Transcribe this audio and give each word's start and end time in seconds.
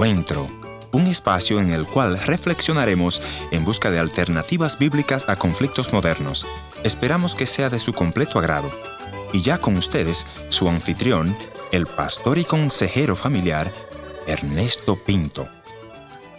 Encuentro, 0.00 0.48
un 0.92 1.08
espacio 1.08 1.60
en 1.60 1.72
el 1.72 1.86
cual 1.86 2.18
reflexionaremos 2.18 3.20
en 3.50 3.66
busca 3.66 3.90
de 3.90 3.98
alternativas 3.98 4.78
bíblicas 4.78 5.28
a 5.28 5.36
conflictos 5.36 5.92
modernos. 5.92 6.46
Esperamos 6.84 7.34
que 7.34 7.44
sea 7.44 7.68
de 7.68 7.78
su 7.78 7.92
completo 7.92 8.38
agrado. 8.38 8.70
Y 9.34 9.42
ya 9.42 9.58
con 9.58 9.76
ustedes, 9.76 10.26
su 10.48 10.70
anfitrión, 10.70 11.36
el 11.70 11.84
pastor 11.84 12.38
y 12.38 12.44
consejero 12.44 13.14
familiar, 13.14 13.70
Ernesto 14.26 14.96
Pinto. 14.96 15.46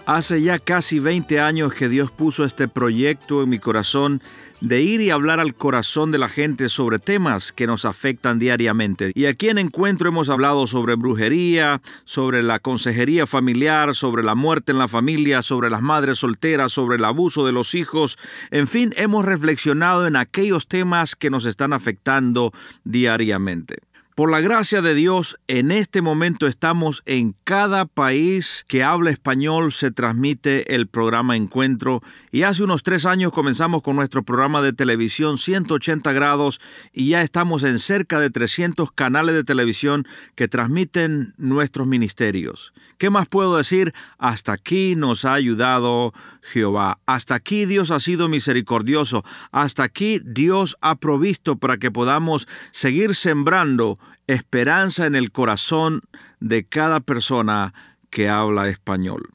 Hace 0.05 0.41
ya 0.41 0.57
casi 0.57 0.99
20 0.99 1.39
años 1.39 1.73
que 1.73 1.87
Dios 1.87 2.11
puso 2.11 2.43
este 2.43 2.67
proyecto 2.67 3.43
en 3.43 3.49
mi 3.49 3.59
corazón 3.59 4.21
de 4.59 4.81
ir 4.81 4.99
y 5.01 5.09
hablar 5.09 5.39
al 5.39 5.55
corazón 5.55 6.11
de 6.11 6.17
la 6.17 6.27
gente 6.27 6.69
sobre 6.69 6.99
temas 6.99 7.51
que 7.51 7.67
nos 7.67 7.85
afectan 7.85 8.39
diariamente. 8.39 9.11
Y 9.15 9.25
aquí 9.25 9.49
en 9.49 9.57
Encuentro 9.57 10.09
hemos 10.09 10.29
hablado 10.29 10.65
sobre 10.67 10.95
brujería, 10.95 11.81
sobre 12.03 12.41
la 12.41 12.59
consejería 12.59 13.25
familiar, 13.25 13.95
sobre 13.95 14.23
la 14.23 14.35
muerte 14.35 14.71
en 14.71 14.79
la 14.79 14.87
familia, 14.87 15.43
sobre 15.43 15.69
las 15.69 15.81
madres 15.81 16.19
solteras, 16.19 16.71
sobre 16.71 16.97
el 16.97 17.05
abuso 17.05 17.45
de 17.45 17.51
los 17.51 17.75
hijos. 17.75 18.17
En 18.49 18.67
fin, 18.67 18.93
hemos 18.97 19.25
reflexionado 19.25 20.07
en 20.07 20.15
aquellos 20.15 20.67
temas 20.67 21.15
que 21.15 21.29
nos 21.29 21.45
están 21.45 21.73
afectando 21.73 22.51
diariamente. 22.83 23.77
Por 24.13 24.29
la 24.29 24.41
gracia 24.41 24.81
de 24.81 24.93
Dios, 24.93 25.37
en 25.47 25.71
este 25.71 26.01
momento 26.01 26.45
estamos 26.45 27.01
en 27.05 27.33
cada 27.45 27.85
país 27.85 28.65
que 28.67 28.83
habla 28.83 29.09
español, 29.09 29.71
se 29.71 29.89
transmite 29.89 30.75
el 30.75 30.87
programa 30.87 31.37
Encuentro 31.37 32.01
y 32.29 32.43
hace 32.43 32.61
unos 32.63 32.83
tres 32.83 33.05
años 33.05 33.31
comenzamos 33.31 33.81
con 33.81 33.95
nuestro 33.95 34.23
programa 34.23 34.61
de 34.61 34.73
televisión 34.73 35.37
180 35.37 36.11
grados 36.11 36.59
y 36.91 37.07
ya 37.07 37.21
estamos 37.21 37.63
en 37.63 37.79
cerca 37.79 38.19
de 38.19 38.29
300 38.29 38.91
canales 38.91 39.33
de 39.33 39.45
televisión 39.45 40.05
que 40.35 40.49
transmiten 40.49 41.33
nuestros 41.37 41.87
ministerios. 41.87 42.73
¿Qué 42.97 43.09
más 43.09 43.29
puedo 43.29 43.55
decir? 43.55 43.93
Hasta 44.17 44.51
aquí 44.51 44.95
nos 44.95 45.23
ha 45.23 45.33
ayudado 45.33 46.13
Jehová. 46.41 46.99
Hasta 47.05 47.35
aquí 47.35 47.65
Dios 47.65 47.91
ha 47.91 47.99
sido 47.99 48.27
misericordioso. 48.27 49.23
Hasta 49.51 49.83
aquí 49.83 50.19
Dios 50.23 50.77
ha 50.81 50.97
provisto 50.97 51.55
para 51.55 51.77
que 51.77 51.89
podamos 51.89 52.47
seguir 52.71 53.15
sembrando 53.15 53.97
esperanza 54.27 55.05
en 55.05 55.15
el 55.15 55.31
corazón 55.31 56.01
de 56.39 56.65
cada 56.65 56.99
persona 56.99 57.73
que 58.09 58.29
habla 58.29 58.69
español. 58.69 59.29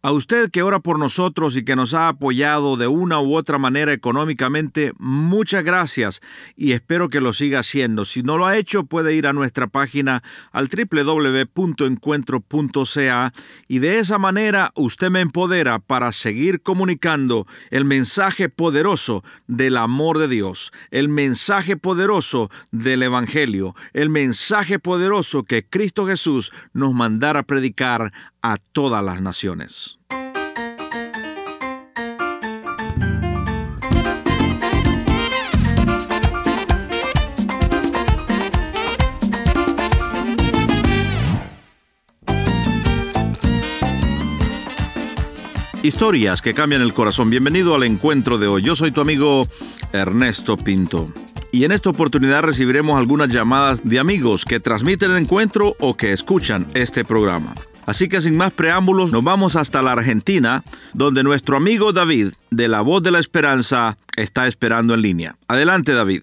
A 0.00 0.12
usted 0.12 0.52
que 0.52 0.62
ora 0.62 0.78
por 0.78 0.96
nosotros 0.96 1.56
y 1.56 1.64
que 1.64 1.74
nos 1.74 1.92
ha 1.92 2.06
apoyado 2.06 2.76
de 2.76 2.86
una 2.86 3.20
u 3.20 3.34
otra 3.34 3.58
manera 3.58 3.92
económicamente, 3.92 4.92
muchas 4.96 5.64
gracias 5.64 6.20
y 6.54 6.70
espero 6.70 7.08
que 7.08 7.20
lo 7.20 7.32
siga 7.32 7.58
haciendo. 7.58 8.04
Si 8.04 8.22
no 8.22 8.38
lo 8.38 8.46
ha 8.46 8.56
hecho, 8.56 8.84
puede 8.84 9.16
ir 9.16 9.26
a 9.26 9.32
nuestra 9.32 9.66
página 9.66 10.22
al 10.52 10.68
www.encuentro.ca 10.68 13.32
y 13.66 13.80
de 13.80 13.98
esa 13.98 14.18
manera 14.18 14.70
usted 14.76 15.10
me 15.10 15.20
empodera 15.20 15.80
para 15.80 16.12
seguir 16.12 16.62
comunicando 16.62 17.48
el 17.70 17.84
mensaje 17.84 18.48
poderoso 18.48 19.24
del 19.48 19.76
amor 19.76 20.18
de 20.18 20.28
Dios, 20.28 20.70
el 20.92 21.08
mensaje 21.08 21.76
poderoso 21.76 22.50
del 22.70 23.02
Evangelio, 23.02 23.74
el 23.94 24.10
mensaje 24.10 24.78
poderoso 24.78 25.42
que 25.42 25.66
Cristo 25.66 26.06
Jesús 26.06 26.52
nos 26.72 26.94
mandara 26.94 27.42
predicar 27.42 28.12
a 28.42 28.56
todas 28.72 29.04
las 29.04 29.20
naciones. 29.20 29.98
Historias 45.88 46.42
que 46.42 46.52
cambian 46.52 46.82
el 46.82 46.92
corazón. 46.92 47.30
Bienvenido 47.30 47.74
al 47.74 47.82
encuentro 47.82 48.36
de 48.36 48.46
hoy. 48.46 48.62
Yo 48.62 48.76
soy 48.76 48.90
tu 48.90 49.00
amigo 49.00 49.48
Ernesto 49.92 50.58
Pinto. 50.58 51.10
Y 51.50 51.64
en 51.64 51.72
esta 51.72 51.88
oportunidad 51.88 52.42
recibiremos 52.42 52.98
algunas 52.98 53.28
llamadas 53.28 53.80
de 53.82 53.98
amigos 53.98 54.44
que 54.44 54.60
transmiten 54.60 55.12
el 55.12 55.16
encuentro 55.16 55.76
o 55.80 55.96
que 55.96 56.12
escuchan 56.12 56.66
este 56.74 57.06
programa. 57.06 57.54
Así 57.88 58.06
que 58.06 58.20
sin 58.20 58.36
más 58.36 58.52
preámbulos, 58.52 59.14
nos 59.14 59.24
vamos 59.24 59.56
hasta 59.56 59.80
la 59.80 59.92
Argentina, 59.92 60.60
donde 60.92 61.22
nuestro 61.22 61.56
amigo 61.56 61.94
David, 61.94 62.34
de 62.50 62.68
La 62.68 62.82
Voz 62.82 63.02
de 63.02 63.10
la 63.10 63.18
Esperanza, 63.18 63.96
está 64.14 64.46
esperando 64.46 64.92
en 64.92 65.00
línea. 65.00 65.36
Adelante, 65.48 65.94
David. 65.94 66.20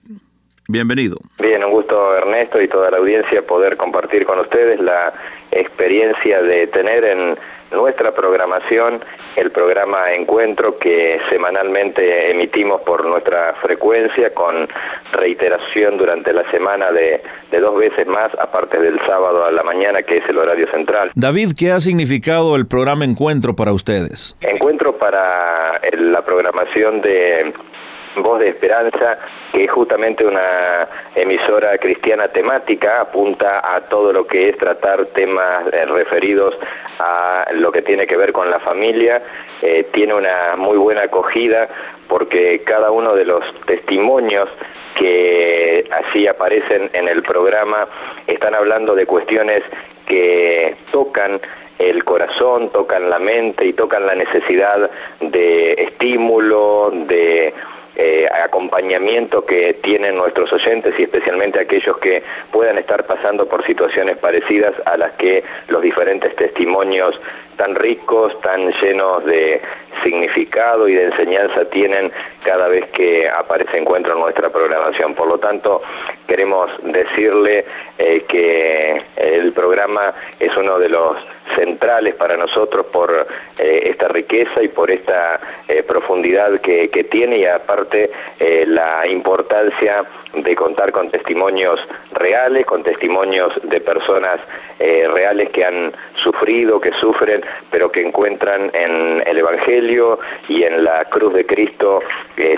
Bienvenido. 0.67 1.17
Bien, 1.39 1.63
un 1.63 1.71
gusto 1.71 2.15
Ernesto 2.17 2.61
y 2.61 2.67
toda 2.67 2.91
la 2.91 2.97
audiencia 2.97 3.41
poder 3.47 3.77
compartir 3.77 4.27
con 4.27 4.41
ustedes 4.41 4.79
la 4.79 5.11
experiencia 5.49 6.39
de 6.43 6.67
tener 6.67 7.03
en 7.03 7.35
nuestra 7.71 8.13
programación, 8.13 9.01
el 9.35 9.51
programa 9.51 10.13
Encuentro 10.13 10.77
que 10.77 11.19
semanalmente 11.29 12.31
emitimos 12.31 12.81
por 12.81 13.05
nuestra 13.05 13.53
frecuencia 13.61 14.33
con 14.33 14.67
reiteración 15.11 15.97
durante 15.97 16.33
la 16.33 16.49
semana 16.51 16.91
de, 16.91 17.21
dos 17.59 17.77
veces 17.77 18.05
más, 18.07 18.31
aparte 18.39 18.79
del 18.79 18.99
sábado 19.05 19.45
a 19.45 19.51
la 19.51 19.63
mañana 19.63 20.03
que 20.03 20.17
es 20.17 20.29
el 20.29 20.37
horario 20.37 20.69
central. 20.71 21.11
David, 21.15 21.51
¿qué 21.57 21.71
ha 21.71 21.79
significado 21.79 22.55
el 22.55 22.67
programa 22.67 23.05
Encuentro 23.05 23.55
para 23.55 23.73
ustedes? 23.73 24.35
Encuentro 24.41 24.97
para 24.97 25.79
la 25.97 26.21
programación 26.23 27.01
de 27.01 27.53
Voz 28.15 28.39
de 28.39 28.49
Esperanza, 28.49 29.17
que 29.51 29.65
es 29.65 29.71
justamente 29.71 30.25
una 30.25 30.87
emisora 31.15 31.77
cristiana 31.77 32.27
temática, 32.29 33.01
apunta 33.01 33.75
a 33.75 33.81
todo 33.81 34.13
lo 34.13 34.25
que 34.25 34.49
es 34.49 34.57
tratar 34.57 35.05
temas 35.07 35.67
eh, 35.73 35.85
referidos 35.85 36.55
a 36.99 37.47
lo 37.53 37.71
que 37.71 37.81
tiene 37.81 38.07
que 38.07 38.17
ver 38.17 38.31
con 38.31 38.49
la 38.49 38.59
familia, 38.59 39.21
eh, 39.61 39.87
tiene 39.93 40.13
una 40.13 40.55
muy 40.57 40.77
buena 40.77 41.03
acogida 41.03 41.67
porque 42.07 42.61
cada 42.63 42.91
uno 42.91 43.15
de 43.15 43.25
los 43.25 43.43
testimonios 43.65 44.49
que 44.97 45.85
así 45.91 46.27
aparecen 46.27 46.89
en 46.93 47.07
el 47.07 47.21
programa 47.23 47.87
están 48.27 48.55
hablando 48.55 48.95
de 48.95 49.05
cuestiones 49.05 49.63
que 50.07 50.75
tocan 50.91 51.41
el 51.79 52.03
corazón, 52.05 52.69
tocan 52.69 53.09
la 53.09 53.19
mente 53.19 53.65
y 53.65 53.73
tocan 53.73 54.05
la 54.05 54.15
necesidad 54.15 54.89
de 55.19 55.73
estímulo, 55.73 56.91
de 56.93 57.53
eh, 57.95 58.27
acompañamiento 58.43 59.45
que 59.45 59.75
tienen 59.83 60.17
nuestros 60.17 60.51
oyentes 60.51 60.93
y 60.97 61.03
especialmente 61.03 61.59
aquellos 61.59 61.97
que 61.97 62.23
puedan 62.51 62.77
estar 62.77 63.05
pasando 63.05 63.47
por 63.47 63.65
situaciones 63.65 64.17
parecidas 64.17 64.73
a 64.85 64.97
las 64.97 65.13
que 65.13 65.43
los 65.69 65.81
diferentes 65.81 66.35
testimonios 66.35 67.19
tan 67.55 67.73
ricos, 67.75 68.39
tan 68.41 68.71
llenos 68.81 69.23
de 69.25 69.61
significado 70.03 70.87
y 70.87 70.93
de 70.93 71.05
enseñanza 71.05 71.65
tienen 71.69 72.11
cada 72.43 72.67
vez 72.67 72.85
que 72.91 73.29
aparece 73.29 73.77
encuentro 73.77 74.13
en 74.13 74.19
nuestra 74.19 74.49
programación. 74.49 75.15
Por 75.15 75.27
lo 75.27 75.37
tanto, 75.37 75.81
queremos 76.27 76.69
decirle 76.83 77.65
eh, 77.97 78.25
que 78.27 79.01
el 79.15 79.53
programa 79.53 80.13
es 80.39 80.55
uno 80.57 80.77
de 80.79 80.89
los 80.89 81.17
centrales 81.55 82.15
para 82.15 82.37
nosotros 82.37 82.85
por 82.91 83.27
eh, 83.57 83.81
esta 83.85 84.07
riqueza 84.09 84.61
y 84.61 84.67
por 84.67 84.91
esta 84.91 85.39
eh, 85.67 85.83
profundidad 85.83 86.59
que, 86.61 86.89
que, 86.89 87.05
tiene 87.05 87.37
y 87.37 87.45
aparte 87.45 88.11
eh, 88.39 88.65
la 88.67 89.07
importancia 89.07 90.03
de 90.33 90.55
contar 90.55 90.91
con 90.91 91.09
testimonios 91.09 91.79
reales, 92.13 92.65
con 92.65 92.83
testimonios 92.83 93.53
de 93.63 93.79
personas 93.79 94.39
reales 94.77 95.49
que 95.51 95.63
han 95.63 95.93
sufrido, 96.21 96.81
que 96.81 96.91
sufren, 96.99 97.41
pero 97.71 97.89
que 97.89 98.01
encuentran 98.01 98.69
en 98.73 99.23
el 99.25 99.37
Evangelio 99.37 100.19
y 100.49 100.63
en 100.63 100.83
la 100.83 101.05
cruz 101.05 101.33
de 101.33 101.45
Cristo 101.45 102.01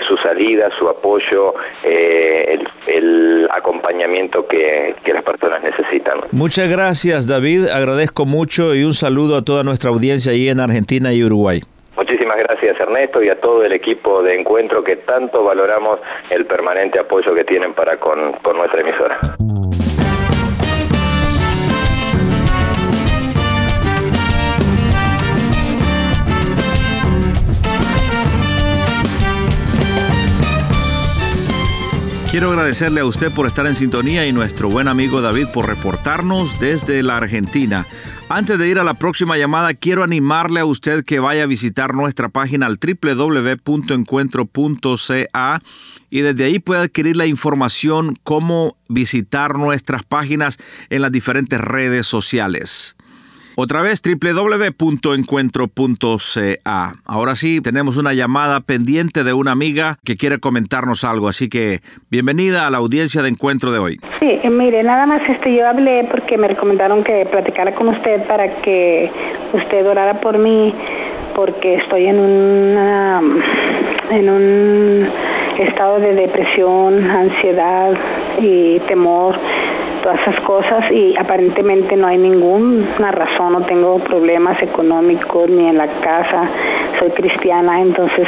su 0.08 0.16
salida, 0.16 0.70
su 0.76 0.88
apoyo, 0.88 1.54
el, 1.84 3.48
acompañamiento 3.52 4.46
que, 4.48 4.96
que 5.04 5.12
las 5.12 5.22
personas 5.22 5.62
necesitan. 5.62 6.18
Muchas 6.32 6.68
gracias 6.68 7.28
David, 7.28 7.68
agradezco 7.68 8.26
mucho 8.26 8.74
y 8.74 8.84
un 8.88 8.94
saludo 8.94 9.36
a 9.36 9.42
toda 9.42 9.62
nuestra 9.62 9.90
audiencia 9.90 10.32
ahí 10.32 10.48
en 10.48 10.60
Argentina 10.60 11.12
y 11.12 11.22
Uruguay. 11.22 11.60
Muchísimas 11.96 12.38
gracias 12.38 12.80
Ernesto 12.80 13.22
y 13.22 13.28
a 13.28 13.38
todo 13.38 13.62
el 13.62 13.72
equipo 13.72 14.22
de 14.22 14.40
encuentro 14.40 14.82
que 14.82 14.96
tanto 14.96 15.44
valoramos 15.44 16.00
el 16.30 16.46
permanente 16.46 16.98
apoyo 16.98 17.34
que 17.34 17.44
tienen 17.44 17.74
para 17.74 17.98
con, 17.98 18.32
con 18.42 18.56
nuestra 18.56 18.80
emisora. 18.80 19.18
Quiero 32.30 32.50
agradecerle 32.50 33.00
a 33.00 33.06
usted 33.06 33.32
por 33.34 33.46
estar 33.46 33.66
en 33.66 33.74
sintonía 33.74 34.26
y 34.26 34.32
nuestro 34.32 34.68
buen 34.68 34.86
amigo 34.86 35.22
David 35.22 35.46
por 35.52 35.66
reportarnos 35.66 36.60
desde 36.60 37.02
la 37.02 37.16
Argentina. 37.16 37.86
Antes 38.30 38.58
de 38.58 38.68
ir 38.68 38.78
a 38.78 38.84
la 38.84 38.92
próxima 38.92 39.38
llamada, 39.38 39.72
quiero 39.72 40.04
animarle 40.04 40.60
a 40.60 40.66
usted 40.66 41.02
que 41.02 41.18
vaya 41.18 41.44
a 41.44 41.46
visitar 41.46 41.94
nuestra 41.94 42.28
página 42.28 42.66
al 42.66 42.78
www.encuentro.ca 42.78 45.62
y 46.10 46.20
desde 46.20 46.44
ahí 46.44 46.58
puede 46.58 46.82
adquirir 46.82 47.16
la 47.16 47.24
información 47.24 48.18
cómo 48.24 48.76
visitar 48.90 49.56
nuestras 49.56 50.02
páginas 50.02 50.58
en 50.90 51.00
las 51.00 51.10
diferentes 51.10 51.58
redes 51.58 52.06
sociales. 52.06 52.98
Otra 53.60 53.82
vez, 53.82 54.00
www.encuentro.ca. 54.00 56.92
Ahora 57.04 57.34
sí, 57.34 57.60
tenemos 57.60 57.96
una 57.96 58.14
llamada 58.14 58.60
pendiente 58.60 59.24
de 59.24 59.32
una 59.32 59.50
amiga 59.50 59.96
que 60.04 60.14
quiere 60.14 60.38
comentarnos 60.38 61.02
algo, 61.02 61.26
así 61.26 61.48
que 61.48 61.80
bienvenida 62.08 62.68
a 62.68 62.70
la 62.70 62.78
audiencia 62.78 63.20
de 63.20 63.30
encuentro 63.30 63.72
de 63.72 63.80
hoy. 63.80 63.96
Sí, 64.20 64.38
eh, 64.44 64.48
mire, 64.48 64.84
nada 64.84 65.06
más 65.06 65.28
este, 65.28 65.52
yo 65.52 65.66
hablé 65.66 66.06
porque 66.08 66.38
me 66.38 66.46
recomendaron 66.46 67.02
que 67.02 67.26
platicara 67.32 67.74
con 67.74 67.88
usted 67.88 68.28
para 68.28 68.62
que 68.62 69.10
usted 69.52 69.84
orara 69.84 70.20
por 70.20 70.38
mí, 70.38 70.72
porque 71.34 71.78
estoy 71.78 72.06
en 72.06 72.20
una, 72.20 73.20
en 74.12 74.30
un 74.30 75.08
estado 75.58 75.98
de 75.98 76.14
depresión, 76.14 77.10
ansiedad 77.10 77.92
y 78.40 78.78
temor 78.86 79.34
todas 80.08 80.22
esas 80.22 80.40
cosas 80.40 80.90
y 80.90 81.14
aparentemente 81.18 81.94
no 81.94 82.06
hay 82.06 82.16
ninguna 82.16 83.10
razón, 83.10 83.52
no 83.52 83.60
tengo 83.66 83.98
problemas 83.98 84.60
económicos 84.62 85.50
ni 85.50 85.68
en 85.68 85.76
la 85.76 85.86
casa, 86.00 86.48
soy 86.98 87.10
cristiana, 87.10 87.82
entonces 87.82 88.26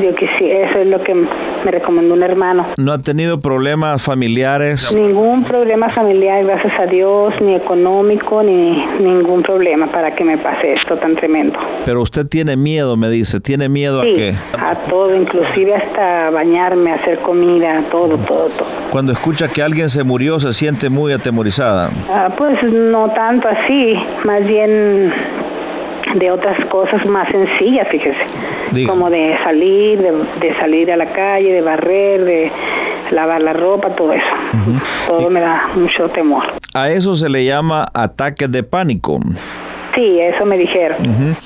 yo 0.00 0.14
que 0.14 0.26
sí, 0.38 0.50
eso 0.50 0.78
es 0.78 0.86
lo 0.86 1.02
que 1.02 1.14
me 1.14 1.70
recomendó 1.70 2.14
un 2.14 2.22
hermano. 2.22 2.66
¿No 2.76 2.92
ha 2.92 2.98
tenido 2.98 3.40
problemas 3.40 4.02
familiares? 4.02 4.94
Ningún 4.94 5.44
problema 5.44 5.90
familiar, 5.90 6.44
gracias 6.44 6.72
a 6.78 6.86
Dios, 6.86 7.34
ni 7.40 7.54
económico, 7.54 8.42
ni 8.42 8.84
ningún 9.00 9.42
problema 9.42 9.86
para 9.86 10.14
que 10.14 10.24
me 10.24 10.38
pase 10.38 10.74
esto 10.74 10.96
tan 10.96 11.14
tremendo. 11.16 11.58
Pero 11.84 12.02
usted 12.02 12.26
tiene 12.26 12.56
miedo, 12.56 12.96
me 12.96 13.10
dice, 13.10 13.40
¿tiene 13.40 13.68
miedo 13.68 14.00
a 14.00 14.04
qué? 14.04 14.34
A 14.58 14.74
todo, 14.88 15.14
inclusive 15.14 15.74
hasta 15.74 16.30
bañarme, 16.30 16.92
hacer 16.92 17.18
comida, 17.18 17.82
todo, 17.90 18.16
todo, 18.18 18.48
todo. 18.48 18.68
Cuando 18.90 19.12
escucha 19.12 19.48
que 19.48 19.62
alguien 19.62 19.88
se 19.88 20.04
murió, 20.04 20.38
se 20.40 20.52
siente 20.52 20.90
muy 20.90 21.12
atemorizada. 21.12 21.90
Ah, 22.10 22.32
pues 22.36 22.62
no 22.62 23.10
tanto 23.14 23.48
así, 23.48 23.94
más 24.24 24.46
bien 24.46 25.12
de 26.14 26.30
otras 26.30 26.64
cosas 26.66 27.04
más 27.06 27.28
sencillas, 27.30 27.88
fíjese, 27.88 28.24
como 28.86 29.10
de 29.10 29.36
salir, 29.42 30.00
de, 30.00 30.54
salir 30.58 30.90
a 30.92 30.96
la 30.96 31.06
calle, 31.06 31.52
de 31.52 31.60
barrer, 31.60 32.24
de 32.24 32.52
lavar 33.10 33.42
la 33.42 33.52
ropa, 33.52 33.90
todo 33.90 34.12
eso. 34.12 34.26
Todo 35.06 35.30
me 35.30 35.40
da 35.40 35.68
mucho 35.74 36.08
temor. 36.10 36.44
A 36.72 36.90
eso 36.90 37.14
se 37.14 37.28
le 37.28 37.44
llama 37.44 37.86
ataques 37.92 38.50
de 38.50 38.62
pánico. 38.62 39.20
Sí, 39.94 40.18
eso 40.20 40.44
me 40.44 40.58
dijeron. 40.58 41.36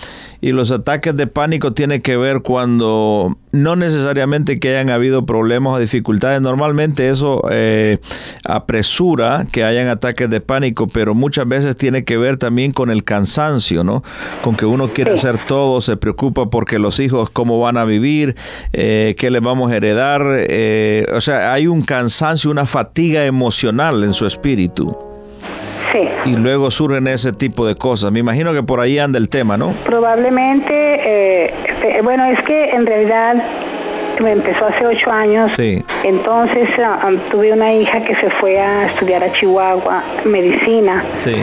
Y 0.40 0.52
los 0.52 0.70
ataques 0.70 1.16
de 1.16 1.26
pánico 1.26 1.72
tienen 1.72 2.00
que 2.00 2.16
ver 2.16 2.42
cuando 2.42 3.36
no 3.50 3.76
necesariamente 3.76 4.60
que 4.60 4.70
hayan 4.70 4.90
habido 4.90 5.26
problemas 5.26 5.74
o 5.76 5.78
dificultades. 5.80 6.40
Normalmente 6.40 7.08
eso 7.08 7.42
eh, 7.50 7.98
apresura 8.44 9.46
que 9.50 9.64
hayan 9.64 9.88
ataques 9.88 10.30
de 10.30 10.40
pánico, 10.40 10.86
pero 10.86 11.14
muchas 11.14 11.48
veces 11.48 11.76
tiene 11.76 12.04
que 12.04 12.16
ver 12.16 12.36
también 12.36 12.72
con 12.72 12.90
el 12.90 13.02
cansancio, 13.02 13.82
¿no? 13.82 14.04
Con 14.42 14.54
que 14.54 14.66
uno 14.66 14.92
quiere 14.92 15.12
hacer 15.12 15.46
todo, 15.46 15.80
se 15.80 15.96
preocupa 15.96 16.50
porque 16.50 16.78
los 16.78 17.00
hijos 17.00 17.30
cómo 17.30 17.58
van 17.58 17.76
a 17.76 17.84
vivir, 17.84 18.36
eh, 18.72 19.16
qué 19.18 19.30
les 19.30 19.42
vamos 19.42 19.72
a 19.72 19.76
heredar. 19.76 20.22
Eh, 20.48 21.06
o 21.14 21.20
sea, 21.20 21.52
hay 21.52 21.66
un 21.66 21.82
cansancio, 21.82 22.50
una 22.50 22.66
fatiga 22.66 23.24
emocional 23.26 24.04
en 24.04 24.12
su 24.12 24.26
espíritu. 24.26 25.07
Y 26.24 26.36
luego 26.36 26.70
surgen 26.70 27.06
ese 27.06 27.32
tipo 27.32 27.66
de 27.66 27.74
cosas. 27.74 28.12
Me 28.12 28.20
imagino 28.20 28.52
que 28.52 28.62
por 28.62 28.80
ahí 28.80 28.98
anda 28.98 29.18
el 29.18 29.28
tema, 29.28 29.56
¿no? 29.56 29.74
Probablemente, 29.84 30.72
eh, 30.72 31.54
eh, 31.82 32.00
bueno, 32.02 32.24
es 32.26 32.40
que 32.44 32.70
en 32.70 32.86
realidad 32.86 33.34
empezó 34.26 34.66
hace 34.66 34.86
ocho 34.86 35.10
años. 35.10 35.52
Sí. 35.56 35.84
Entonces 36.04 36.68
ah, 36.84 37.10
tuve 37.30 37.52
una 37.52 37.72
hija 37.74 38.00
que 38.04 38.14
se 38.16 38.30
fue 38.40 38.58
a 38.58 38.86
estudiar 38.86 39.22
a 39.22 39.32
Chihuahua 39.32 40.02
medicina. 40.24 41.04
Sí. 41.14 41.34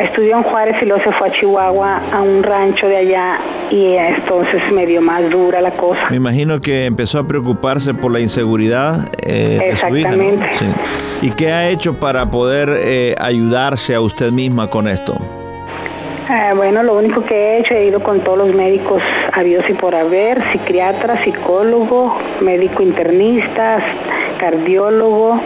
Estudió 0.00 0.38
en 0.38 0.42
Juárez 0.44 0.76
y 0.82 0.84
luego 0.86 1.02
se 1.02 1.12
fue 1.12 1.28
a 1.28 1.32
Chihuahua 1.32 2.02
a 2.12 2.22
un 2.22 2.42
rancho 2.42 2.86
de 2.86 2.96
allá 2.96 3.38
y 3.70 3.94
entonces 3.94 4.60
me 4.72 4.86
dio 4.86 5.00
más 5.00 5.28
dura 5.30 5.60
la 5.60 5.70
cosa. 5.72 6.00
Me 6.10 6.16
imagino 6.16 6.60
que 6.60 6.84
empezó 6.84 7.18
a 7.18 7.26
preocuparse 7.26 7.94
por 7.94 8.12
la 8.12 8.20
inseguridad. 8.20 9.08
Eh, 9.26 9.60
Exactamente. 9.70 10.46
sí. 10.52 10.66
¿Y 11.22 11.30
qué 11.30 11.52
ha 11.52 11.68
hecho 11.68 11.98
para 11.98 12.30
poder 12.30 12.68
eh, 12.80 13.14
ayudarse 13.18 13.94
a 13.94 14.00
usted 14.00 14.30
misma 14.30 14.68
con 14.68 14.86
esto? 14.86 15.16
Eh, 16.30 16.52
bueno, 16.54 16.82
lo 16.82 16.94
único 16.94 17.24
que 17.24 17.34
he 17.34 17.60
hecho, 17.60 17.72
he 17.72 17.86
ido 17.86 18.02
con 18.02 18.20
todos 18.20 18.36
los 18.36 18.54
médicos 18.54 19.02
a 19.32 19.42
Dios 19.42 19.64
y 19.66 19.72
por 19.72 19.94
haber, 19.94 20.42
psiquiatra, 20.52 21.24
psicólogo, 21.24 22.18
médico 22.42 22.82
internista, 22.82 23.78
cardiólogo, 24.38 25.40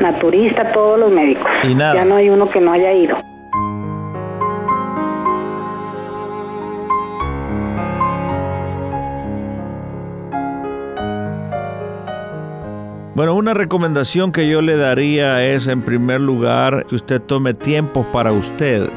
naturista, 0.00 0.70
todos 0.70 1.00
los 1.00 1.10
médicos. 1.10 1.50
¿Y 1.64 1.74
nada? 1.74 1.94
Ya 1.94 2.04
no 2.04 2.14
hay 2.14 2.28
uno 2.28 2.48
que 2.48 2.60
no 2.60 2.72
haya 2.72 2.92
ido. 2.92 3.16
Bueno, 13.14 13.34
una 13.34 13.54
recomendación 13.54 14.30
que 14.30 14.48
yo 14.48 14.62
le 14.62 14.76
daría 14.76 15.44
es, 15.44 15.66
en 15.66 15.82
primer 15.82 16.20
lugar, 16.20 16.86
que 16.86 16.94
usted 16.94 17.20
tome 17.20 17.54
tiempo 17.54 18.06
para 18.12 18.32
usted. 18.32 18.88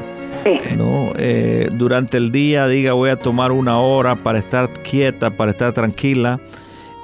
¿No? 0.76 1.12
Eh, 1.16 1.68
durante 1.72 2.16
el 2.16 2.32
día 2.32 2.68
diga 2.68 2.92
voy 2.92 3.10
a 3.10 3.16
tomar 3.16 3.52
una 3.52 3.78
hora 3.80 4.16
para 4.16 4.38
estar 4.38 4.68
quieta, 4.82 5.30
para 5.30 5.50
estar 5.50 5.72
tranquila. 5.72 6.40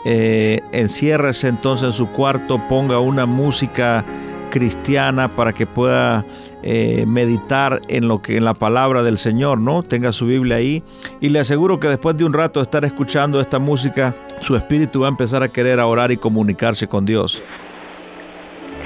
Eh, 0.04 0.58
enciérrese 0.72 1.48
entonces 1.48 1.86
en 1.86 1.92
su 1.92 2.10
cuarto, 2.10 2.60
ponga 2.68 2.98
una 2.98 3.24
música 3.26 4.04
cristiana 4.50 5.34
para 5.34 5.52
que 5.52 5.66
pueda 5.66 6.26
eh, 6.62 7.04
meditar 7.06 7.80
en 7.88 8.06
lo 8.06 8.20
que 8.20 8.36
en 8.36 8.44
la 8.44 8.54
palabra 8.54 9.02
del 9.02 9.16
Señor, 9.16 9.58
¿no? 9.58 9.82
Tenga 9.82 10.12
su 10.12 10.26
Biblia 10.26 10.56
ahí 10.56 10.82
y 11.20 11.30
le 11.30 11.40
aseguro 11.40 11.80
que 11.80 11.88
después 11.88 12.16
de 12.16 12.24
un 12.24 12.32
rato 12.34 12.60
de 12.60 12.64
estar 12.64 12.84
escuchando 12.84 13.40
esta 13.40 13.58
música, 13.58 14.14
su 14.40 14.54
espíritu 14.56 15.00
va 15.00 15.06
a 15.06 15.10
empezar 15.10 15.42
a 15.42 15.48
querer 15.48 15.80
orar 15.80 16.12
y 16.12 16.18
comunicarse 16.18 16.86
con 16.86 17.06
Dios. 17.06 17.42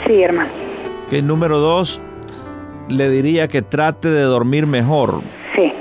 Sí, 0.06 0.22
hermano. 0.22 0.50
Que 1.10 1.20
número 1.20 1.58
dos, 1.58 2.00
le 2.88 3.10
diría 3.10 3.48
que 3.48 3.62
trate 3.62 4.10
de 4.10 4.22
dormir 4.22 4.66
mejor. 4.66 5.22
Sí. 5.54 5.72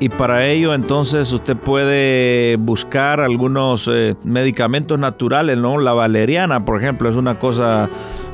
Y 0.00 0.08
para 0.08 0.46
ello 0.46 0.74
entonces 0.74 1.32
usted 1.32 1.56
puede 1.56 2.56
buscar 2.56 3.20
algunos 3.20 3.88
eh, 3.92 4.14
medicamentos 4.24 4.98
naturales, 4.98 5.56
¿no? 5.56 5.78
La 5.78 5.92
valeriana, 5.92 6.64
por 6.64 6.80
ejemplo, 6.80 7.08
es 7.08 7.16
una 7.16 7.38
cosa 7.38 7.88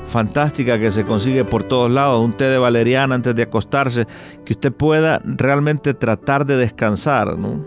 fantástica 0.06 0.78
que 0.78 0.90
se 0.90 1.04
consigue 1.04 1.44
por 1.44 1.62
todos 1.62 1.90
lados, 1.90 2.24
un 2.24 2.32
té 2.32 2.44
de 2.44 2.58
valeriana 2.58 3.14
antes 3.14 3.34
de 3.34 3.42
acostarse, 3.42 4.06
que 4.44 4.54
usted 4.54 4.72
pueda 4.72 5.20
realmente 5.24 5.94
tratar 5.94 6.44
de 6.46 6.56
descansar, 6.56 7.38
¿no? 7.38 7.64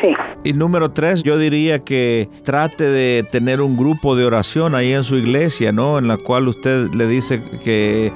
Sí. 0.00 0.08
Y 0.44 0.52
número 0.52 0.90
tres, 0.90 1.22
yo 1.22 1.38
diría 1.38 1.80
que 1.80 2.28
trate 2.42 2.84
de 2.84 3.22
tener 3.30 3.60
un 3.60 3.76
grupo 3.76 4.16
de 4.16 4.24
oración 4.24 4.74
ahí 4.74 4.92
en 4.92 5.04
su 5.04 5.16
iglesia, 5.16 5.72
¿no? 5.72 5.98
En 5.98 6.08
la 6.08 6.16
cual 6.18 6.48
usted 6.48 6.90
le 6.92 7.06
dice 7.06 7.42
que 7.64 8.12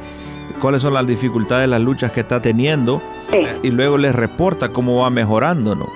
cuáles 0.60 0.82
son 0.82 0.94
las 0.94 1.06
dificultades, 1.06 1.68
las 1.68 1.80
luchas 1.80 2.12
que 2.12 2.20
está 2.20 2.40
teniendo 2.40 3.02
y 3.62 3.70
luego 3.70 3.98
les 3.98 4.14
reporta 4.14 4.70
cómo 4.70 4.98
va 5.02 5.10
mejorando, 5.10 5.74
¿no? 5.74 5.86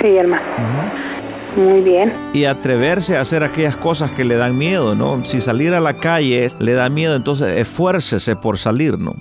Sí, 0.00 0.08
hermano. 0.16 0.42
Muy 1.56 1.80
bien. 1.80 2.12
Y 2.32 2.44
atreverse 2.44 3.16
a 3.16 3.20
hacer 3.20 3.42
aquellas 3.42 3.76
cosas 3.76 4.10
que 4.12 4.24
le 4.24 4.36
dan 4.36 4.56
miedo, 4.56 4.94
¿no? 4.94 5.24
Si 5.24 5.40
salir 5.40 5.74
a 5.74 5.80
la 5.80 5.94
calle 5.94 6.50
le 6.58 6.74
da 6.74 6.88
miedo, 6.88 7.16
entonces 7.16 7.58
esfuércese 7.58 8.36
por 8.36 8.56
salir, 8.56 8.98
¿no? 8.98 9.14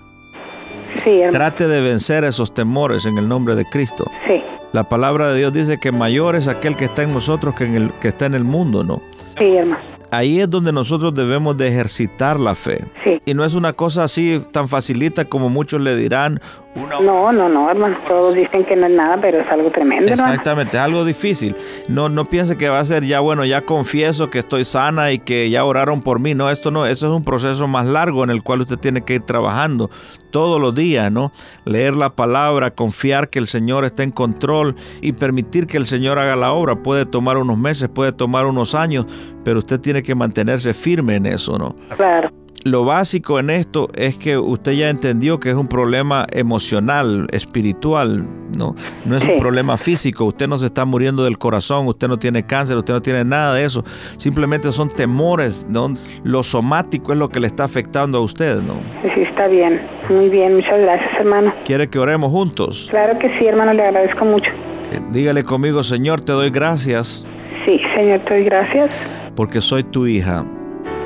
Sí, 1.03 1.11
hermano. 1.11 1.31
Trate 1.31 1.67
de 1.67 1.81
vencer 1.81 2.23
esos 2.23 2.53
temores 2.53 3.05
en 3.05 3.17
el 3.17 3.27
nombre 3.27 3.55
de 3.55 3.65
Cristo. 3.65 4.05
Sí. 4.27 4.41
La 4.73 4.83
palabra 4.83 5.31
de 5.31 5.39
Dios 5.39 5.53
dice 5.53 5.79
que 5.79 5.91
mayor 5.91 6.35
es 6.35 6.47
aquel 6.47 6.75
que 6.75 6.85
está 6.85 7.03
en 7.03 7.13
nosotros 7.13 7.55
que, 7.55 7.65
en 7.65 7.75
el, 7.75 7.91
que 8.01 8.09
está 8.09 8.27
en 8.27 8.35
el 8.35 8.43
mundo, 8.43 8.83
¿no? 8.83 9.01
Sí, 9.37 9.55
hermano 9.55 9.98
ahí 10.11 10.39
es 10.39 10.49
donde 10.49 10.71
nosotros 10.71 11.13
debemos 11.13 11.57
de 11.57 11.67
ejercitar 11.67 12.39
la 12.39 12.55
fe. 12.55 12.85
Y 13.25 13.33
no 13.33 13.43
es 13.43 13.53
una 13.53 13.73
cosa 13.73 14.03
así 14.03 14.41
tan 14.51 14.67
facilita 14.67 15.25
como 15.25 15.49
muchos 15.49 15.81
le 15.81 15.95
dirán. 15.95 16.39
No, 16.75 17.31
no, 17.31 17.49
no, 17.49 17.69
hermano. 17.69 17.97
Todos 18.07 18.35
dicen 18.35 18.63
que 18.63 18.75
no 18.75 18.85
es 18.85 18.93
nada, 18.93 19.17
pero 19.19 19.39
es 19.39 19.51
algo 19.51 19.71
tremendo. 19.71 20.11
Exactamente, 20.11 20.77
es 20.77 20.83
algo 20.83 21.03
difícil. 21.03 21.55
No, 21.87 22.09
no 22.09 22.25
piense 22.25 22.57
que 22.57 22.69
va 22.69 22.79
a 22.79 22.85
ser 22.85 23.03
ya, 23.03 23.19
bueno, 23.19 23.43
ya 23.43 23.61
confieso 23.61 24.29
que 24.29 24.39
estoy 24.39 24.65
sana 24.65 25.11
y 25.11 25.19
que 25.19 25.49
ya 25.49 25.65
oraron 25.65 26.01
por 26.01 26.19
mí. 26.19 26.35
No, 26.35 26.49
esto 26.49 26.69
no, 26.69 26.85
eso 26.85 27.07
es 27.07 27.13
un 27.13 27.23
proceso 27.23 27.67
más 27.67 27.87
largo 27.87 28.23
en 28.23 28.29
el 28.29 28.43
cual 28.43 28.61
usted 28.61 28.77
tiene 28.77 29.01
que 29.01 29.15
ir 29.15 29.21
trabajando 29.21 29.89
todos 30.31 30.61
los 30.61 30.75
días, 30.75 31.11
¿no? 31.11 31.31
Leer 31.65 31.95
la 31.95 32.11
palabra, 32.11 32.71
confiar 32.71 33.29
que 33.29 33.39
el 33.39 33.47
Señor 33.47 33.83
está 33.83 34.03
en 34.03 34.11
control 34.11 34.75
y 35.01 35.13
permitir 35.13 35.65
que 35.65 35.77
el 35.77 35.87
Señor 35.87 36.19
haga 36.19 36.35
la 36.35 36.53
obra. 36.53 36.75
Puede 36.75 37.05
tomar 37.05 37.37
unos 37.37 37.57
meses, 37.57 37.89
puede 37.89 38.11
tomar 38.11 38.45
unos 38.45 38.75
años, 38.75 39.05
pero 39.43 39.59
usted 39.59 39.79
tiene 39.79 40.03
que 40.03 40.13
mantenerse 40.13 40.73
firme 40.73 41.15
en 41.15 41.25
eso, 41.25 41.57
¿no? 41.57 41.75
Claro. 41.95 42.29
Lo 42.65 42.83
básico 42.83 43.39
en 43.39 43.49
esto 43.49 43.87
es 43.95 44.17
que 44.17 44.37
usted 44.37 44.73
ya 44.73 44.89
entendió 44.89 45.39
que 45.39 45.49
es 45.49 45.55
un 45.55 45.67
problema 45.67 46.25
emocional, 46.31 47.27
espiritual, 47.31 48.25
no, 48.57 48.75
no 49.05 49.17
es 49.17 49.27
un 49.27 49.37
problema 49.37 49.77
físico. 49.77 50.25
Usted 50.25 50.47
no 50.47 50.57
se 50.57 50.65
está 50.65 50.85
muriendo 50.85 51.23
del 51.23 51.37
corazón, 51.37 51.87
usted 51.87 52.07
no 52.07 52.17
tiene 52.17 52.45
cáncer, 52.45 52.77
usted 52.77 52.93
no 52.93 53.01
tiene 53.01 53.23
nada 53.23 53.55
de 53.55 53.65
eso. 53.65 53.83
Simplemente 54.17 54.71
son 54.71 54.89
temores, 54.89 55.65
¿no? 55.69 55.93
Lo 56.23 56.43
somático 56.43 57.13
es 57.13 57.19
lo 57.19 57.29
que 57.29 57.39
le 57.39 57.47
está 57.47 57.63
afectando 57.63 58.17
a 58.17 58.21
usted, 58.21 58.57
¿no? 58.61 58.75
Sí, 59.13 59.21
está 59.21 59.47
bien. 59.47 59.81
Muy 60.09 60.29
bien, 60.29 60.55
muchas 60.55 60.79
gracias, 60.79 61.11
hermano. 61.19 61.53
¿Quiere 61.65 61.87
que 61.89 61.99
oremos 61.99 62.31
juntos? 62.31 62.87
Claro 62.89 63.17
que 63.19 63.29
sí, 63.39 63.45
hermano, 63.45 63.73
le 63.73 63.83
agradezco 63.83 64.25
mucho. 64.25 64.49
Eh, 64.91 64.99
dígale 65.11 65.43
conmigo, 65.43 65.83
Señor, 65.83 66.21
te 66.21 66.31
doy 66.31 66.49
gracias. 66.49 67.25
Sí, 67.65 67.79
Señor, 67.95 68.19
te 68.21 68.33
doy 68.33 68.43
gracias. 68.43 68.95
Porque 69.35 69.61
soy 69.61 69.83
tu 69.83 70.07
hija 70.07 70.43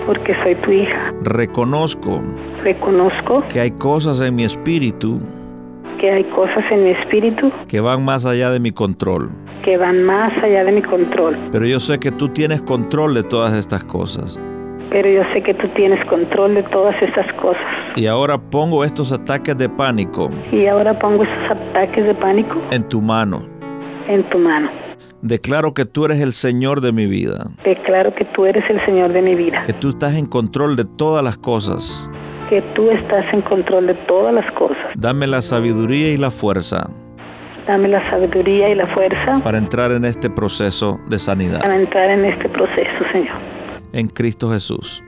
porque 0.05 0.35
soy 0.43 0.55
tu 0.55 0.71
hija. 0.71 1.13
Reconozco. 1.23 2.21
Reconozco. 2.63 3.43
Que 3.49 3.59
hay 3.59 3.71
cosas 3.71 4.21
en 4.21 4.35
mi 4.35 4.43
espíritu. 4.43 5.19
Que 5.99 6.11
hay 6.11 6.23
cosas 6.25 6.63
en 6.71 6.83
mi 6.83 6.89
espíritu. 6.91 7.51
Que 7.67 7.79
van 7.79 8.03
más 8.03 8.25
allá 8.25 8.49
de 8.49 8.59
mi 8.59 8.71
control. 8.71 9.29
Que 9.63 9.77
van 9.77 10.03
más 10.03 10.33
allá 10.43 10.63
de 10.65 10.71
mi 10.71 10.81
control. 10.81 11.37
Pero 11.51 11.65
yo 11.65 11.79
sé 11.79 11.99
que 11.99 12.11
tú 12.11 12.29
tienes 12.29 12.61
control 12.61 13.13
de 13.13 13.23
todas 13.23 13.53
estas 13.57 13.83
cosas. 13.85 14.39
Pero 14.89 15.09
yo 15.09 15.23
sé 15.33 15.41
que 15.41 15.53
tú 15.53 15.67
tienes 15.69 16.03
control 16.05 16.55
de 16.55 16.63
todas 16.63 17.01
estas 17.01 17.31
cosas. 17.33 17.63
Y 17.95 18.05
ahora 18.05 18.37
pongo 18.37 18.83
estos 18.83 19.11
ataques 19.11 19.57
de 19.57 19.69
pánico. 19.69 20.29
Y 20.51 20.67
ahora 20.67 20.97
pongo 20.99 21.23
estos 21.23 21.51
ataques 21.51 22.05
de 22.05 22.13
pánico. 22.13 22.59
En 22.71 22.83
tu 22.89 23.01
mano. 23.01 23.43
En 24.07 24.23
tu 24.23 24.37
mano. 24.37 24.69
Declaro 25.23 25.73
que 25.73 25.85
tú 25.85 26.03
eres 26.03 26.19
el 26.19 26.33
Señor 26.33 26.81
de 26.81 26.91
mi 26.91 27.05
vida. 27.05 27.49
Declaro 27.63 28.13
que 28.13 28.25
tú 28.25 28.45
eres 28.45 28.69
el 28.69 28.83
Señor 28.83 29.13
de 29.13 29.21
mi 29.21 29.35
vida. 29.35 29.63
Que 29.65 29.71
tú 29.71 29.91
estás 29.91 30.15
en 30.15 30.25
control 30.25 30.75
de 30.75 30.83
todas 30.83 31.23
las 31.23 31.37
cosas. 31.37 32.09
Que 32.49 32.61
tú 32.75 32.89
estás 32.89 33.33
en 33.33 33.41
control 33.41 33.87
de 33.87 33.93
todas 34.05 34.33
las 34.33 34.51
cosas. 34.51 34.91
Dame 34.97 35.25
la 35.27 35.41
sabiduría 35.41 36.09
y 36.09 36.17
la 36.17 36.29
fuerza. 36.29 36.89
Dame 37.65 37.87
la 37.87 38.09
sabiduría 38.09 38.67
y 38.67 38.75
la 38.75 38.85
fuerza. 38.87 39.39
Para 39.41 39.57
entrar 39.59 39.93
en 39.93 40.03
este 40.03 40.29
proceso 40.29 40.99
de 41.07 41.17
sanidad. 41.17 41.61
Para 41.61 41.79
entrar 41.79 42.09
en 42.09 42.25
este 42.25 42.49
proceso, 42.49 43.05
Señor. 43.13 43.37
En 43.93 44.09
Cristo 44.09 44.51
Jesús. 44.51 45.01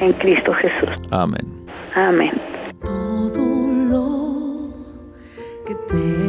En 0.00 0.14
Cristo 0.14 0.54
Jesús. 0.54 0.88
Amén. 1.10 1.42
Amén. 1.94 2.32
Todo 2.82 3.44
lo 3.90 4.70
que 5.66 5.76
mi 5.94 6.19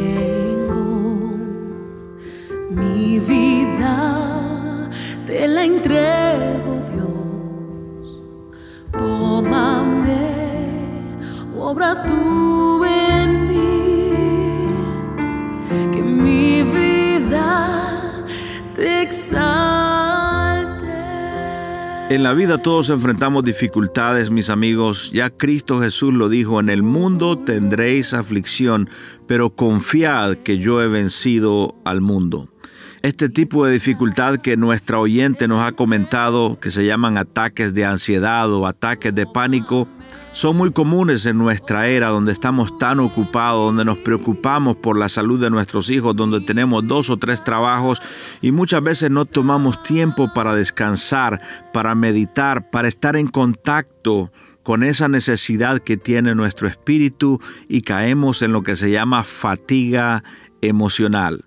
obra 11.72 12.04
tú 12.04 12.82
que 15.90 16.02
mi 16.02 16.62
vida 16.62 18.24
te 18.74 19.00
exalte. 19.00 20.84
En 22.10 22.22
la 22.22 22.34
vida 22.34 22.58
todos 22.58 22.90
enfrentamos 22.90 23.42
dificultades, 23.42 24.30
mis 24.30 24.50
amigos. 24.50 25.12
Ya 25.12 25.30
Cristo 25.30 25.80
Jesús 25.80 26.12
lo 26.12 26.28
dijo, 26.28 26.60
en 26.60 26.68
el 26.68 26.82
mundo 26.82 27.38
tendréis 27.38 28.12
aflicción, 28.12 28.90
pero 29.26 29.56
confiad 29.56 30.34
que 30.36 30.58
yo 30.58 30.82
he 30.82 30.88
vencido 30.88 31.74
al 31.86 32.02
mundo. 32.02 32.50
Este 33.00 33.30
tipo 33.30 33.64
de 33.64 33.72
dificultad 33.72 34.36
que 34.40 34.58
nuestra 34.58 34.98
oyente 34.98 35.48
nos 35.48 35.64
ha 35.66 35.72
comentado, 35.72 36.60
que 36.60 36.70
se 36.70 36.84
llaman 36.84 37.16
ataques 37.16 37.72
de 37.72 37.86
ansiedad 37.86 38.52
o 38.52 38.66
ataques 38.66 39.14
de 39.14 39.26
pánico, 39.26 39.88
son 40.32 40.56
muy 40.56 40.72
comunes 40.72 41.26
en 41.26 41.38
nuestra 41.38 41.88
era 41.88 42.08
donde 42.08 42.32
estamos 42.32 42.78
tan 42.78 43.00
ocupados, 43.00 43.66
donde 43.66 43.84
nos 43.84 43.98
preocupamos 43.98 44.76
por 44.76 44.98
la 44.98 45.08
salud 45.08 45.40
de 45.40 45.50
nuestros 45.50 45.90
hijos, 45.90 46.16
donde 46.16 46.40
tenemos 46.40 46.86
dos 46.86 47.10
o 47.10 47.18
tres 47.18 47.44
trabajos 47.44 48.00
y 48.40 48.52
muchas 48.52 48.82
veces 48.82 49.10
no 49.10 49.24
tomamos 49.24 49.82
tiempo 49.82 50.32
para 50.32 50.54
descansar, 50.54 51.40
para 51.72 51.94
meditar, 51.94 52.70
para 52.70 52.88
estar 52.88 53.16
en 53.16 53.26
contacto 53.26 54.32
con 54.62 54.82
esa 54.82 55.08
necesidad 55.08 55.80
que 55.80 55.96
tiene 55.96 56.34
nuestro 56.34 56.68
espíritu 56.68 57.40
y 57.68 57.82
caemos 57.82 58.42
en 58.42 58.52
lo 58.52 58.62
que 58.62 58.76
se 58.76 58.90
llama 58.90 59.24
fatiga 59.24 60.22
emocional. 60.60 61.44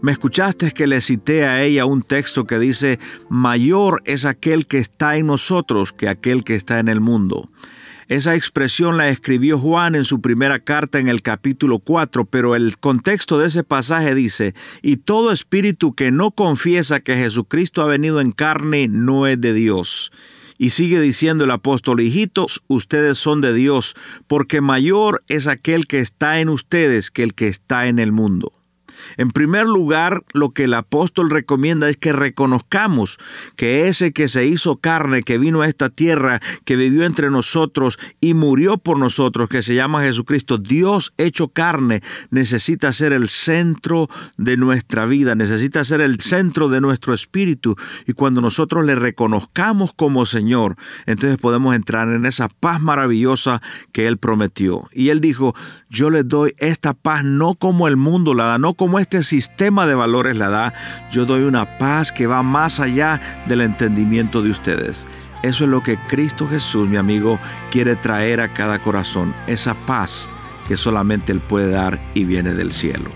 Me 0.00 0.12
escuchaste 0.12 0.72
que 0.72 0.86
le 0.86 1.00
cité 1.00 1.46
a 1.46 1.62
ella 1.62 1.86
un 1.86 2.02
texto 2.02 2.46
que 2.46 2.58
dice, 2.58 2.98
mayor 3.28 4.02
es 4.04 4.26
aquel 4.26 4.66
que 4.66 4.78
está 4.78 5.16
en 5.16 5.26
nosotros 5.28 5.92
que 5.92 6.08
aquel 6.08 6.44
que 6.44 6.56
está 6.56 6.78
en 6.78 6.88
el 6.88 7.00
mundo. 7.00 7.48
Esa 8.08 8.34
expresión 8.34 8.98
la 8.98 9.08
escribió 9.08 9.58
Juan 9.58 9.94
en 9.94 10.04
su 10.04 10.20
primera 10.20 10.60
carta 10.60 10.98
en 10.98 11.08
el 11.08 11.22
capítulo 11.22 11.78
4, 11.78 12.26
pero 12.26 12.54
el 12.54 12.78
contexto 12.78 13.38
de 13.38 13.46
ese 13.46 13.64
pasaje 13.64 14.14
dice, 14.14 14.54
y 14.82 14.98
todo 14.98 15.32
espíritu 15.32 15.94
que 15.94 16.10
no 16.10 16.30
confiesa 16.30 17.00
que 17.00 17.16
Jesucristo 17.16 17.82
ha 17.82 17.86
venido 17.86 18.20
en 18.20 18.32
carne 18.32 18.88
no 18.88 19.26
es 19.26 19.40
de 19.40 19.54
Dios. 19.54 20.12
Y 20.58 20.70
sigue 20.70 21.00
diciendo 21.00 21.44
el 21.44 21.50
apóstol, 21.50 22.00
hijitos, 22.00 22.62
ustedes 22.68 23.18
son 23.18 23.40
de 23.40 23.52
Dios, 23.52 23.96
porque 24.26 24.60
mayor 24.60 25.24
es 25.28 25.48
aquel 25.48 25.86
que 25.86 26.00
está 26.00 26.40
en 26.40 26.48
ustedes 26.48 27.10
que 27.10 27.22
el 27.22 27.34
que 27.34 27.48
está 27.48 27.86
en 27.86 27.98
el 27.98 28.12
mundo. 28.12 28.52
En 29.16 29.30
primer 29.30 29.66
lugar, 29.66 30.22
lo 30.32 30.50
que 30.50 30.64
el 30.64 30.74
apóstol 30.74 31.30
recomienda 31.30 31.88
es 31.88 31.96
que 31.96 32.12
reconozcamos 32.12 33.18
que 33.56 33.88
ese 33.88 34.12
que 34.12 34.28
se 34.28 34.46
hizo 34.46 34.76
carne, 34.76 35.22
que 35.22 35.38
vino 35.38 35.62
a 35.62 35.68
esta 35.68 35.90
tierra, 35.90 36.40
que 36.64 36.76
vivió 36.76 37.04
entre 37.04 37.30
nosotros 37.30 37.98
y 38.20 38.34
murió 38.34 38.78
por 38.78 38.98
nosotros, 38.98 39.48
que 39.48 39.62
se 39.62 39.74
llama 39.74 40.02
Jesucristo, 40.02 40.58
Dios 40.58 41.12
hecho 41.18 41.48
carne, 41.48 42.02
necesita 42.30 42.92
ser 42.92 43.12
el 43.12 43.28
centro 43.28 44.08
de 44.36 44.56
nuestra 44.56 45.06
vida, 45.06 45.34
necesita 45.34 45.84
ser 45.84 46.00
el 46.00 46.20
centro 46.20 46.68
de 46.68 46.80
nuestro 46.80 47.14
espíritu. 47.14 47.76
Y 48.06 48.12
cuando 48.12 48.40
nosotros 48.40 48.84
le 48.84 48.94
reconozcamos 48.94 49.92
como 49.94 50.26
Señor, 50.26 50.76
entonces 51.06 51.38
podemos 51.38 51.74
entrar 51.74 52.08
en 52.08 52.26
esa 52.26 52.48
paz 52.48 52.80
maravillosa 52.80 53.62
que 53.92 54.06
Él 54.06 54.18
prometió. 54.18 54.88
Y 54.92 55.08
Él 55.10 55.20
dijo, 55.20 55.54
yo 55.94 56.10
les 56.10 56.26
doy 56.26 56.52
esta 56.58 56.92
paz 56.92 57.22
no 57.22 57.54
como 57.54 57.86
el 57.86 57.96
mundo 57.96 58.34
la 58.34 58.46
da, 58.46 58.58
no 58.58 58.74
como 58.74 58.98
este 58.98 59.22
sistema 59.22 59.86
de 59.86 59.94
valores 59.94 60.36
la 60.36 60.48
da, 60.48 60.74
yo 61.12 61.24
doy 61.24 61.44
una 61.44 61.78
paz 61.78 62.10
que 62.10 62.26
va 62.26 62.42
más 62.42 62.80
allá 62.80 63.20
del 63.46 63.60
entendimiento 63.60 64.42
de 64.42 64.50
ustedes. 64.50 65.06
Eso 65.44 65.64
es 65.64 65.70
lo 65.70 65.82
que 65.82 65.96
Cristo 66.08 66.48
Jesús, 66.48 66.88
mi 66.88 66.96
amigo, 66.96 67.38
quiere 67.70 67.94
traer 67.94 68.40
a 68.40 68.48
cada 68.48 68.80
corazón, 68.80 69.32
esa 69.46 69.74
paz 69.74 70.28
que 70.66 70.76
solamente 70.76 71.30
Él 71.30 71.40
puede 71.40 71.70
dar 71.70 72.00
y 72.14 72.24
viene 72.24 72.54
del 72.54 72.72
cielo. 72.72 73.10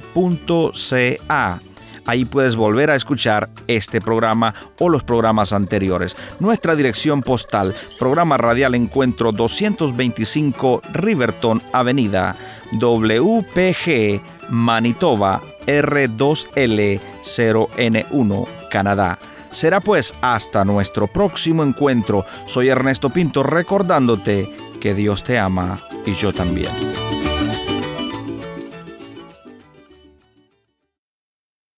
Ahí 2.05 2.25
puedes 2.25 2.55
volver 2.55 2.91
a 2.91 2.95
escuchar 2.95 3.49
este 3.67 3.99
programa 3.99 4.53
o 4.79 4.89
los 4.89 5.03
programas 5.03 5.53
anteriores. 5.53 6.15
Nuestra 6.39 6.75
dirección 6.75 7.23
postal, 7.23 7.73
programa 7.97 8.37
radial 8.37 8.75
Encuentro 8.75 9.31
225 9.31 10.83
Riverton 10.93 11.63
Avenida 11.71 12.35
WPG 12.73 14.21
Manitoba 14.49 15.41
R2L0N1 15.65 18.47
Canadá. 18.69 19.17
Será 19.51 19.81
pues 19.81 20.13
hasta 20.21 20.63
nuestro 20.65 21.07
próximo 21.07 21.63
encuentro. 21.63 22.25
Soy 22.45 22.69
Ernesto 22.69 23.09
Pinto 23.09 23.41
recordándote 23.43 24.47
que 24.79 24.93
Dios 24.93 25.23
te 25.23 25.39
ama 25.39 25.79
y 26.05 26.13
yo 26.13 26.31
también. 26.33 26.69